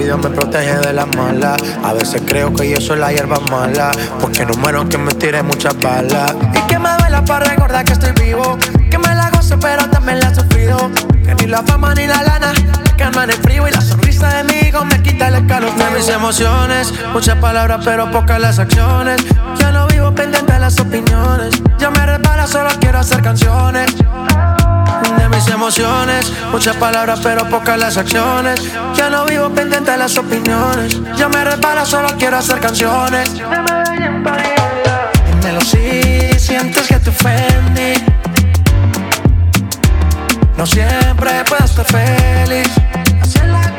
[0.09, 1.57] Vida me protege de las malas.
[1.83, 5.43] A veces creo que yo soy la hierba mala, porque no muero que me tire
[5.43, 6.33] muchas balas.
[6.53, 8.57] Y que me duela para recordar que estoy vivo,
[8.89, 10.89] que me la gozo pero también la he sufrido.
[11.25, 12.53] Que ni la fama ni la lana
[12.97, 15.85] calman el frío y la sonrisa de mi hijo me quita el escalofrío.
[15.85, 19.23] De mis emociones, muchas palabras pero pocas las acciones.
[19.59, 23.93] Ya no vivo pendiente de las opiniones, ya me resbala, solo quiero hacer canciones
[25.17, 26.31] de mis emociones.
[26.51, 28.61] Muchas palabras, pero pocas las acciones.
[28.95, 30.99] Ya no vivo pendiente de las opiniones.
[31.15, 33.33] Ya me resbala, solo quiero hacer canciones.
[35.25, 37.93] Dímelo si sientes que te ofendí.
[40.57, 42.69] No siempre puedo estar feliz.
[43.21, 43.69] Así es la.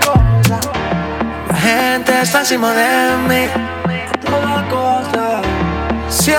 [1.51, 3.47] La gente está encima de mí.
[4.25, 5.43] Toda cosa.
[6.09, 6.33] Si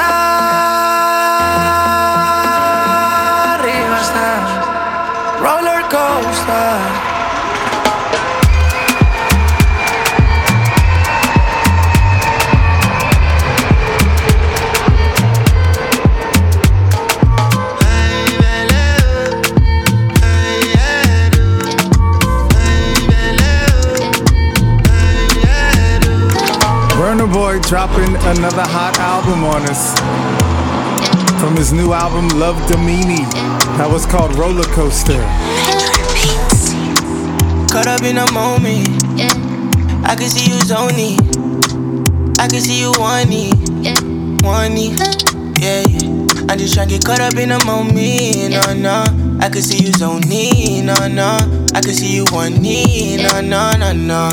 [27.71, 29.95] dropping another hot album on us.
[31.39, 33.23] From his new album, Love Damini.
[33.77, 35.23] That was called Roller Coaster.
[37.71, 38.91] Caught up in a moment.
[39.15, 39.31] Yeah.
[40.03, 41.15] I can see you zoning.
[42.39, 42.91] I can see you.
[42.99, 43.55] Wanting.
[45.63, 46.51] Yeah, yeah.
[46.51, 48.51] I just tryna get caught up in a moment.
[48.51, 49.39] No, no.
[49.39, 50.87] I can see you zoning.
[50.87, 51.39] No, no.
[51.73, 53.23] I can see you wanting.
[53.23, 54.29] No, no, no, no.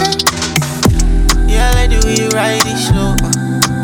[1.47, 3.28] Yeah, I like the way you ride it slow.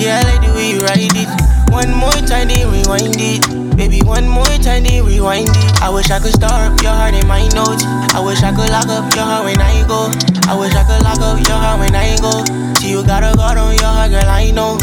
[0.04, 1.30] Yeah, I like the way you ride it.
[1.72, 3.40] One more time, then rewind it.
[3.74, 5.80] Baby, one more time, then rewind it.
[5.80, 7.88] I wish I could start up your heart in my notes.
[8.12, 10.12] I wish I could lock up your heart when I go.
[10.44, 12.44] I wish I could lock up your heart when I go.
[12.76, 14.76] See, you got a guard on your heart, girl, I know.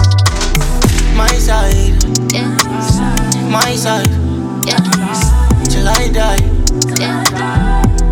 [1.14, 2.02] My side,
[3.46, 4.10] my side,
[5.70, 6.42] till I die.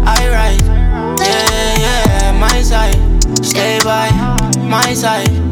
[0.06, 0.62] I ride,
[1.26, 3.02] yeah, yeah, my side.
[3.44, 4.14] Stay by
[4.62, 5.49] my side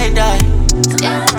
[0.00, 1.29] I die.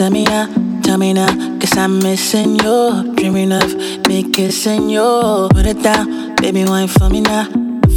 [0.00, 0.46] Tell me now,
[0.80, 1.28] tell me now.
[1.58, 3.12] Cause I'm missing you.
[3.16, 3.76] Dreaming of
[4.08, 5.46] me kissing you.
[5.52, 7.44] Put it down, baby, wine for me now.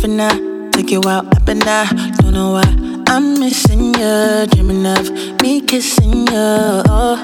[0.02, 1.88] For now, take you out up and down.
[2.18, 4.46] Don't know why I'm missing you.
[4.48, 5.10] Dreaming of
[5.42, 6.84] me kissing you.
[6.92, 7.16] Oh,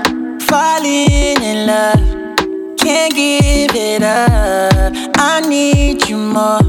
[0.47, 2.77] falling in love.
[2.77, 4.93] Can't give it up.
[5.17, 6.61] I need you more.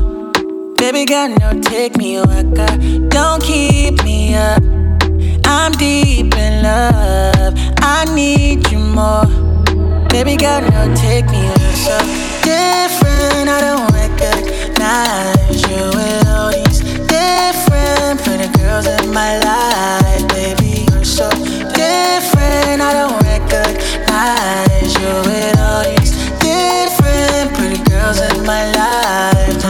[0.75, 2.77] Baby girl, no, take me waka.
[3.09, 4.80] Don't keep me up.
[5.51, 7.55] I'm deep in love.
[7.79, 9.27] I need you more.
[10.09, 11.59] Baby girl, no, take me up.
[11.75, 11.99] So
[12.47, 16.81] different, I don't recognize you with all these
[17.11, 20.23] different pretty girls in my life.
[20.29, 21.29] Baby, you're so
[21.75, 29.65] different, I don't recognize you with all these different pretty girls in my life.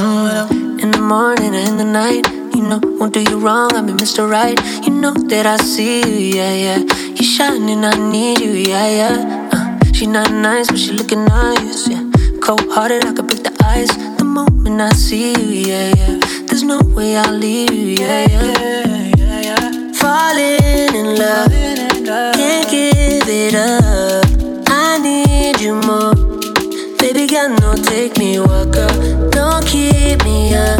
[0.83, 2.40] In the morning and in the night,
[2.71, 4.31] know, won't do you wrong, I'm Mr.
[4.31, 4.59] Right.
[4.87, 6.79] You know that I see you, yeah, yeah.
[7.17, 9.51] You shining, I need you, yeah, yeah.
[9.53, 12.03] Uh, she not nice, but she looking nice, yeah.
[12.41, 16.21] Cold hearted, I could break the ice the moment I see you, yeah, yeah.
[16.47, 19.93] There's no way I'll leave you, yeah, yeah.
[20.01, 24.27] Falling in love, can't give it up.
[24.69, 26.15] I need you more.
[26.99, 29.33] Baby got no, take me walk up.
[29.33, 30.80] Don't keep me up.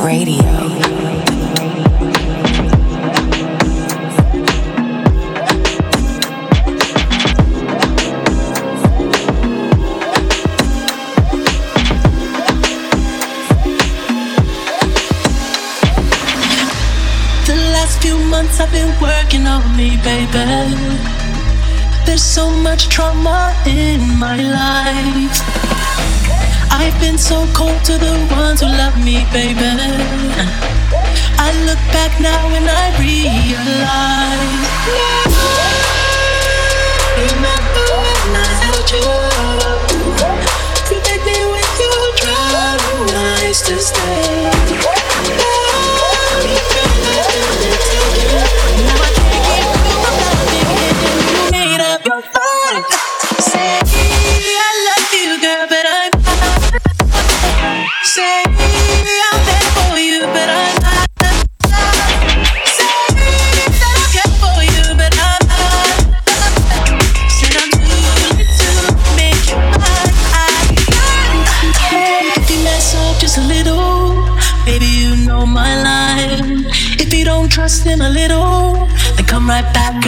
[0.06, 0.44] Radio.
[17.48, 21.23] The last few months I've been working on me, baby.
[22.06, 25.39] There's so much trauma in my life.
[26.70, 29.72] I've been so cold to the ones who love me, baby.
[31.45, 34.64] I look back now and I realize.
[37.24, 39.08] Remember when I held you?
[40.88, 42.78] Protect me when you try
[43.14, 45.53] nice to stay.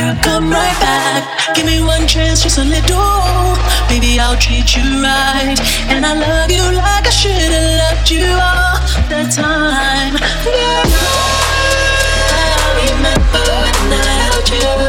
[0.05, 1.55] Girl, come right back.
[1.55, 3.55] Give me one chance, just a little.
[3.87, 5.57] Baby, I'll treat you right.
[5.89, 8.77] And I love you like I should have loved you all
[9.09, 10.13] the time.
[10.45, 10.85] Girl,
[12.33, 13.45] I remember
[13.89, 14.84] when I held you.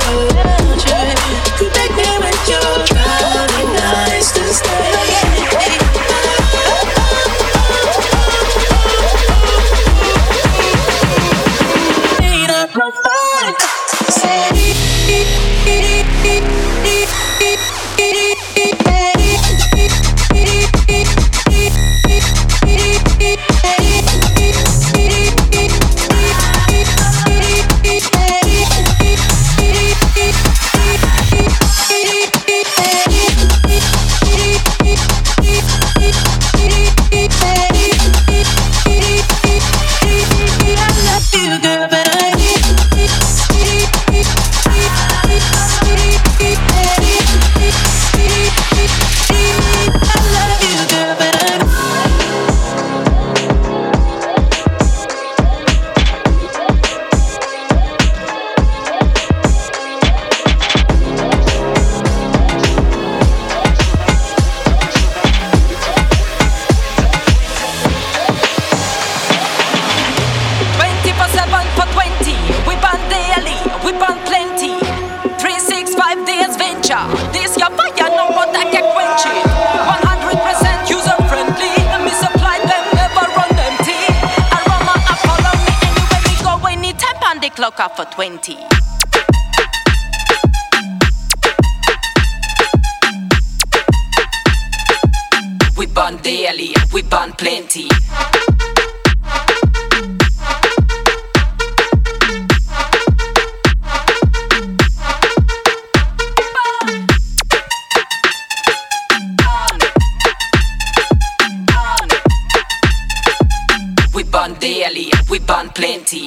[114.36, 116.26] Burn daily, we burn plenty.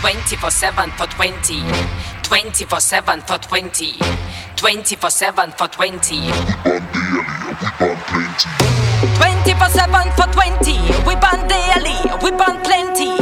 [0.00, 1.60] Twenty for seven for twenty.
[2.22, 3.92] Twenty for seven for twenty.
[4.56, 6.20] Twenty for seven for twenty.
[6.20, 6.30] We
[6.64, 7.20] burn daily,
[7.50, 8.82] we burn plenty.
[9.02, 10.72] 24 7 for 20.
[11.06, 13.21] We burn daily, we burn plenty.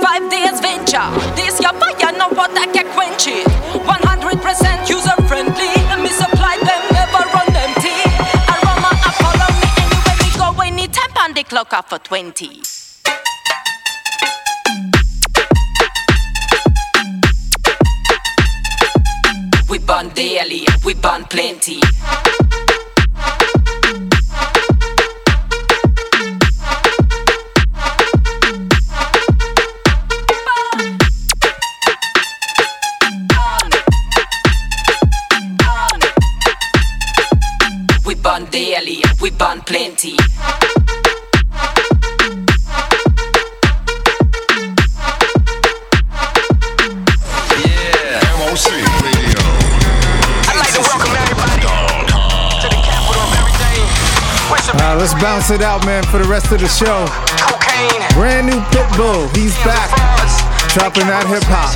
[0.00, 1.08] 365 days venture.
[1.36, 3.46] This your fire, no water can quench it.
[3.46, 5.72] 100% user friendly.
[5.88, 7.92] Let me supply them, never run empty.
[8.48, 10.48] Aroma, I follow me anywhere we go.
[10.62, 12.62] Anytime on the clock off for 20.
[19.68, 21.80] We burn daily, we burn plenty.
[38.60, 40.16] Daily, we burn plenty.
[48.36, 48.68] MOC
[49.00, 49.40] Radio.
[50.44, 51.56] I'd like to welcome everybody
[52.60, 53.80] to the capital of everything.
[54.76, 57.06] Uh, let's bounce it out, man, for the rest of the show.
[57.40, 58.02] cocaine?
[58.12, 59.88] Brand new Pitbull, he's back.
[60.74, 61.72] Dropping that hip hop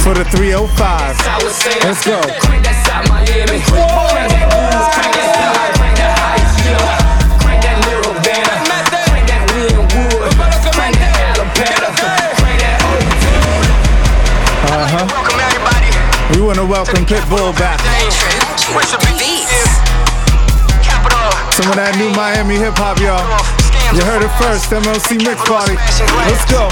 [0.00, 1.18] for the 305.
[1.82, 2.20] Let's go.
[16.50, 17.78] Want to welcome Pitbull back.
[21.54, 23.22] Some of that new Miami hip hop, y'all.
[23.94, 25.78] You heard it first, MOC Mix Party.
[26.26, 26.66] Let's go.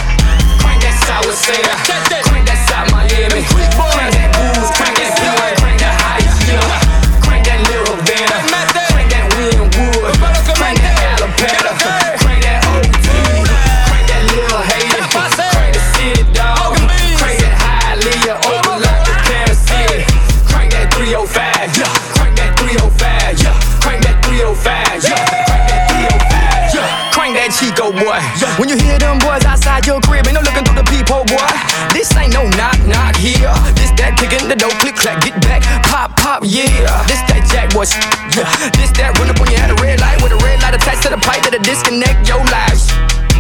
[28.58, 31.46] When you hear them boys outside your crib, ain't no looking through the peephole, boy.
[31.94, 33.54] This ain't no knock knock here.
[33.78, 36.66] This that kicking the door, click clack, get back, pop pop, yeah.
[37.06, 37.86] This that jack boy,
[38.34, 38.50] yeah.
[38.74, 41.06] This that run up when you had a red light with a red light attached
[41.06, 42.90] to the pipe that'll disconnect your lives.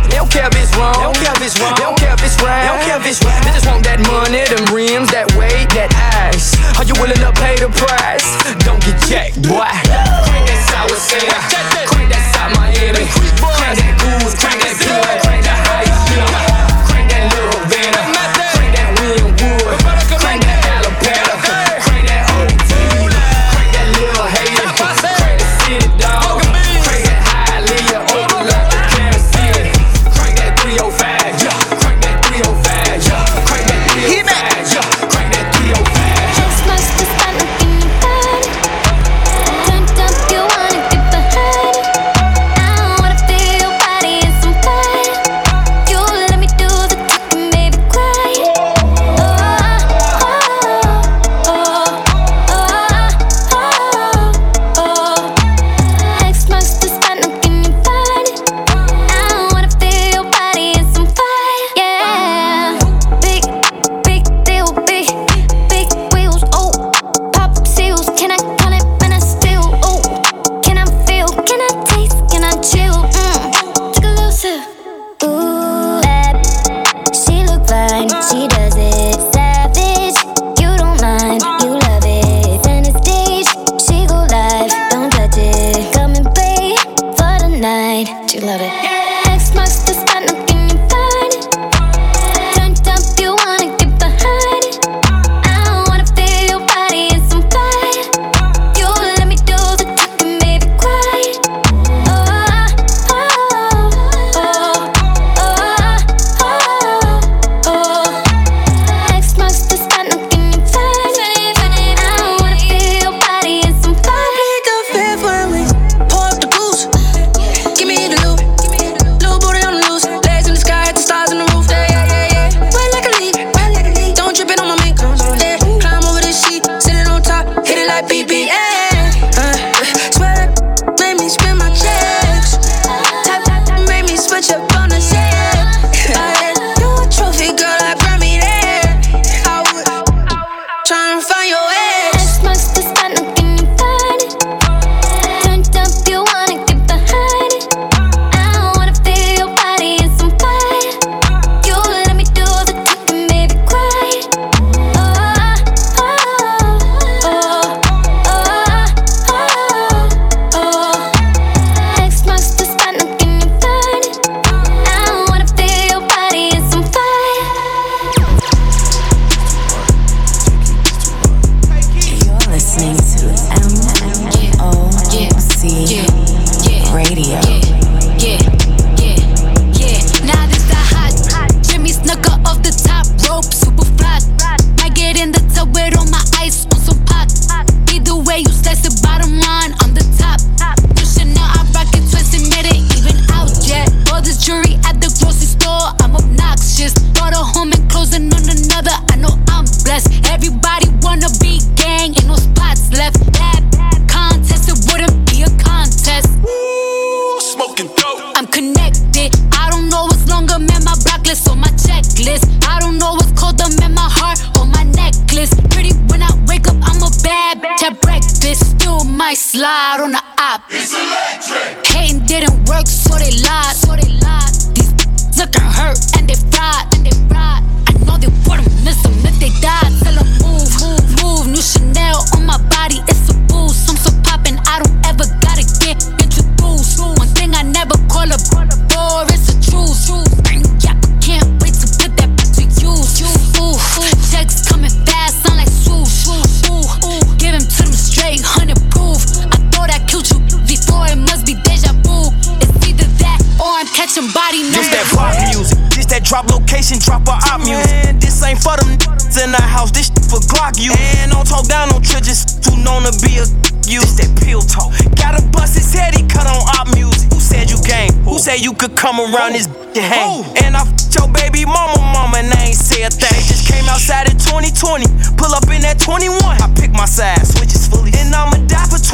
[0.06, 0.94] They don't care if it's wrong.
[0.94, 1.74] They don't care if it's wrong.
[1.74, 2.62] They don't care if it's right.
[2.62, 3.42] They don't care if it's right.
[3.42, 5.90] They just want that money, them rims, that weight, that
[6.30, 6.54] ice.
[6.78, 8.22] Are you willing to pay the price?
[8.62, 9.66] Don't get jacked, boy.
[9.66, 11.42] Crank that sour Sarah.
[11.90, 13.02] Crank that South Miami.
[13.42, 14.37] Crank that booze.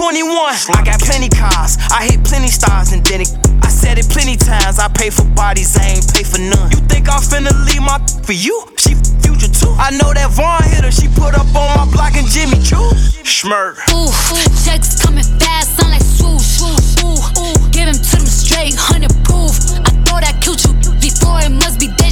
[0.04, 0.36] 21.
[0.76, 1.80] I got plenty cars.
[1.88, 3.32] I hit plenty stars and then it.
[3.64, 4.78] I said it plenty times.
[4.78, 6.68] I pay for bodies, I ain't pay for none.
[6.76, 8.52] You think I'm finna leave my for you?
[8.76, 8.92] She
[9.24, 9.72] future too.
[9.80, 10.92] I know that Vaughn hit her.
[10.92, 12.84] She put up on my block and Jimmy Choo.
[13.24, 13.80] Schmurk.
[13.96, 16.60] Ooh, ooh, checks coming fast, sound like swoosh.
[16.60, 19.56] Ooh, ooh, give him to them straight, hundred proof.
[19.88, 22.03] I thought I killed you before, it must be deja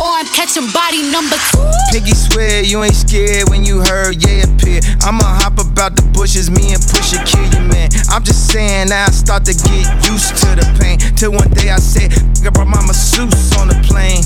[0.00, 1.60] or I'm catching body number two.
[1.92, 4.80] Piggy swear you ain't scared when you heard yeah appear.
[5.04, 7.90] I'ma hop about the bushes, me and Pusha kill you, man.
[8.08, 10.98] I'm just saying now I start to get used to the pain.
[11.16, 12.12] Till one day I said,
[12.44, 14.24] I brought my masseuse on the plane.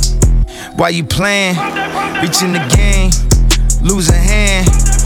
[0.77, 1.57] Why you playing?
[2.22, 3.11] Reaching the game,
[3.83, 5.03] losing hand.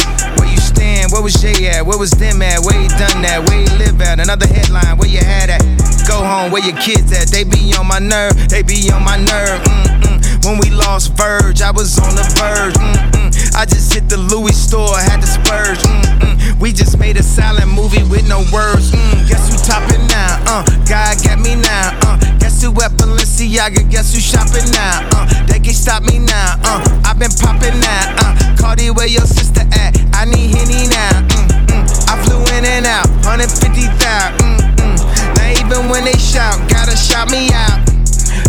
[1.11, 1.19] Where?
[1.19, 1.85] Where was Jay at?
[1.85, 2.61] Where was them at?
[2.61, 3.43] Where you done that?
[3.49, 4.21] Where you live at?
[4.21, 5.61] Another headline, where you had at?
[6.07, 7.29] Go home, where your kids at?
[7.29, 9.61] They be on my nerve, they be on my nerve.
[9.67, 10.45] Mm-mm.
[10.47, 12.75] When we lost Verge, I was on the verge.
[12.79, 13.57] Mm-mm.
[13.57, 15.83] I just hit the Louis store, had to splurge.
[15.83, 16.61] Mm-mm.
[16.61, 18.93] We just made a silent movie with no words.
[18.93, 19.29] Mm.
[19.29, 20.39] Guess who topping now?
[20.47, 21.99] Uh, God got me now.
[22.07, 23.89] Uh, who at Balenciaga?
[23.91, 25.09] Guess who shopping now?
[25.15, 26.57] Uh, they can stop me now.
[26.65, 28.15] Uh, I've been popping now.
[28.19, 29.95] Uh, Cardi, where your sister at?
[30.15, 31.23] I need Henny now.
[31.29, 31.85] Mm-mm.
[32.09, 33.95] I flew in and out, 150,000.
[34.39, 34.99] Mm-mm.
[35.37, 37.83] Now even when they shout, gotta shout me out.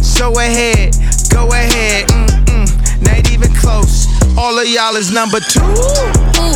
[0.01, 0.95] So ahead,
[1.29, 2.07] go ahead.
[2.09, 2.67] Mm-mm.
[3.01, 4.07] Not even close.
[4.37, 5.61] All of y'all is number two.
[5.65, 6.55] Ooh,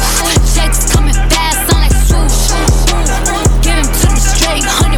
[0.54, 2.54] checks coming fast, sound like swoosh.
[3.66, 4.93] Give him to them straight, hundred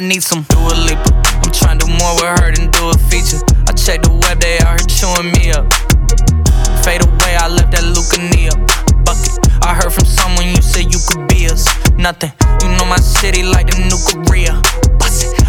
[0.00, 1.10] need some Dua Lipa.
[1.44, 3.40] I'm trying to do more with her than do a feature.
[3.68, 5.66] I check the web, they out here chewing me up.
[6.84, 8.52] Fade away, I left that Lucania
[9.04, 9.36] bucket.
[9.64, 11.68] I heard from someone you said you could be us.
[11.94, 12.32] Nothing.
[12.62, 14.60] You know my city like the new Korea.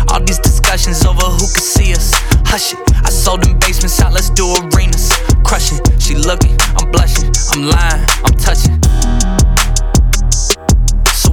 [0.09, 2.11] All these discussions discussions over who could see us.
[2.47, 5.11] Hush it, I sold them basements out, let's do arenas.
[5.43, 8.79] Crushing, she looking, I'm blushing, I'm lying, I'm touching.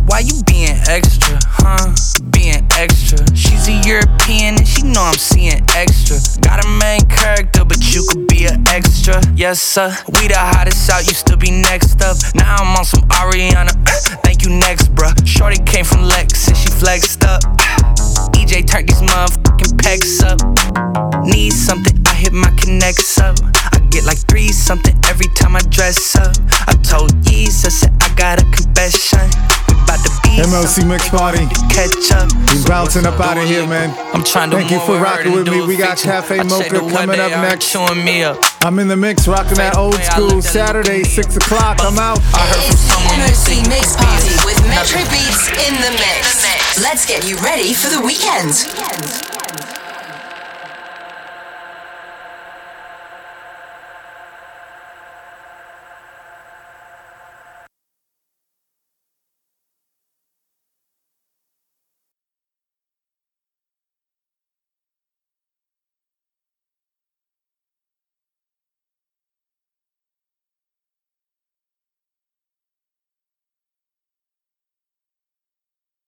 [0.09, 1.93] Why you being extra, huh?
[2.31, 3.21] Being extra.
[3.37, 6.17] She's a European and she know I'm seeing extra.
[6.41, 9.21] Got a main character, but you could be an extra.
[9.37, 9.95] Yes, sir.
[10.09, 12.17] We the hottest out, you still be next up.
[12.35, 13.69] Now I'm on some Ariana.
[13.69, 15.13] Uh, thank you, next, bruh.
[15.27, 17.43] Shorty came from Lex and she flexed up.
[18.33, 20.41] EJ turned these motherfucking pecs up.
[21.27, 23.37] Need something, I hit my connects up.
[23.45, 26.35] I get like three something every time I dress up.
[26.67, 29.27] I told Yeez, I said I got a confession.
[29.69, 31.47] We about to be MOC Mix Party.
[31.73, 32.29] catch up.
[32.53, 33.95] We bouncing up out of here, man.
[34.15, 35.67] I'm trying to Thank you for rocking with me.
[35.67, 35.99] We got.
[35.99, 37.73] Cafe Mocha coming up next.
[37.73, 38.39] Chewing me up.
[38.63, 41.79] I'm in the mix, rocking that old school Saturday, 6 o'clock.
[41.81, 42.19] Uh, I'm out.
[42.67, 46.45] It's the MOC Mix Party with Metro Beats in the mix.
[46.83, 49.28] Let's get you ready for the weekend.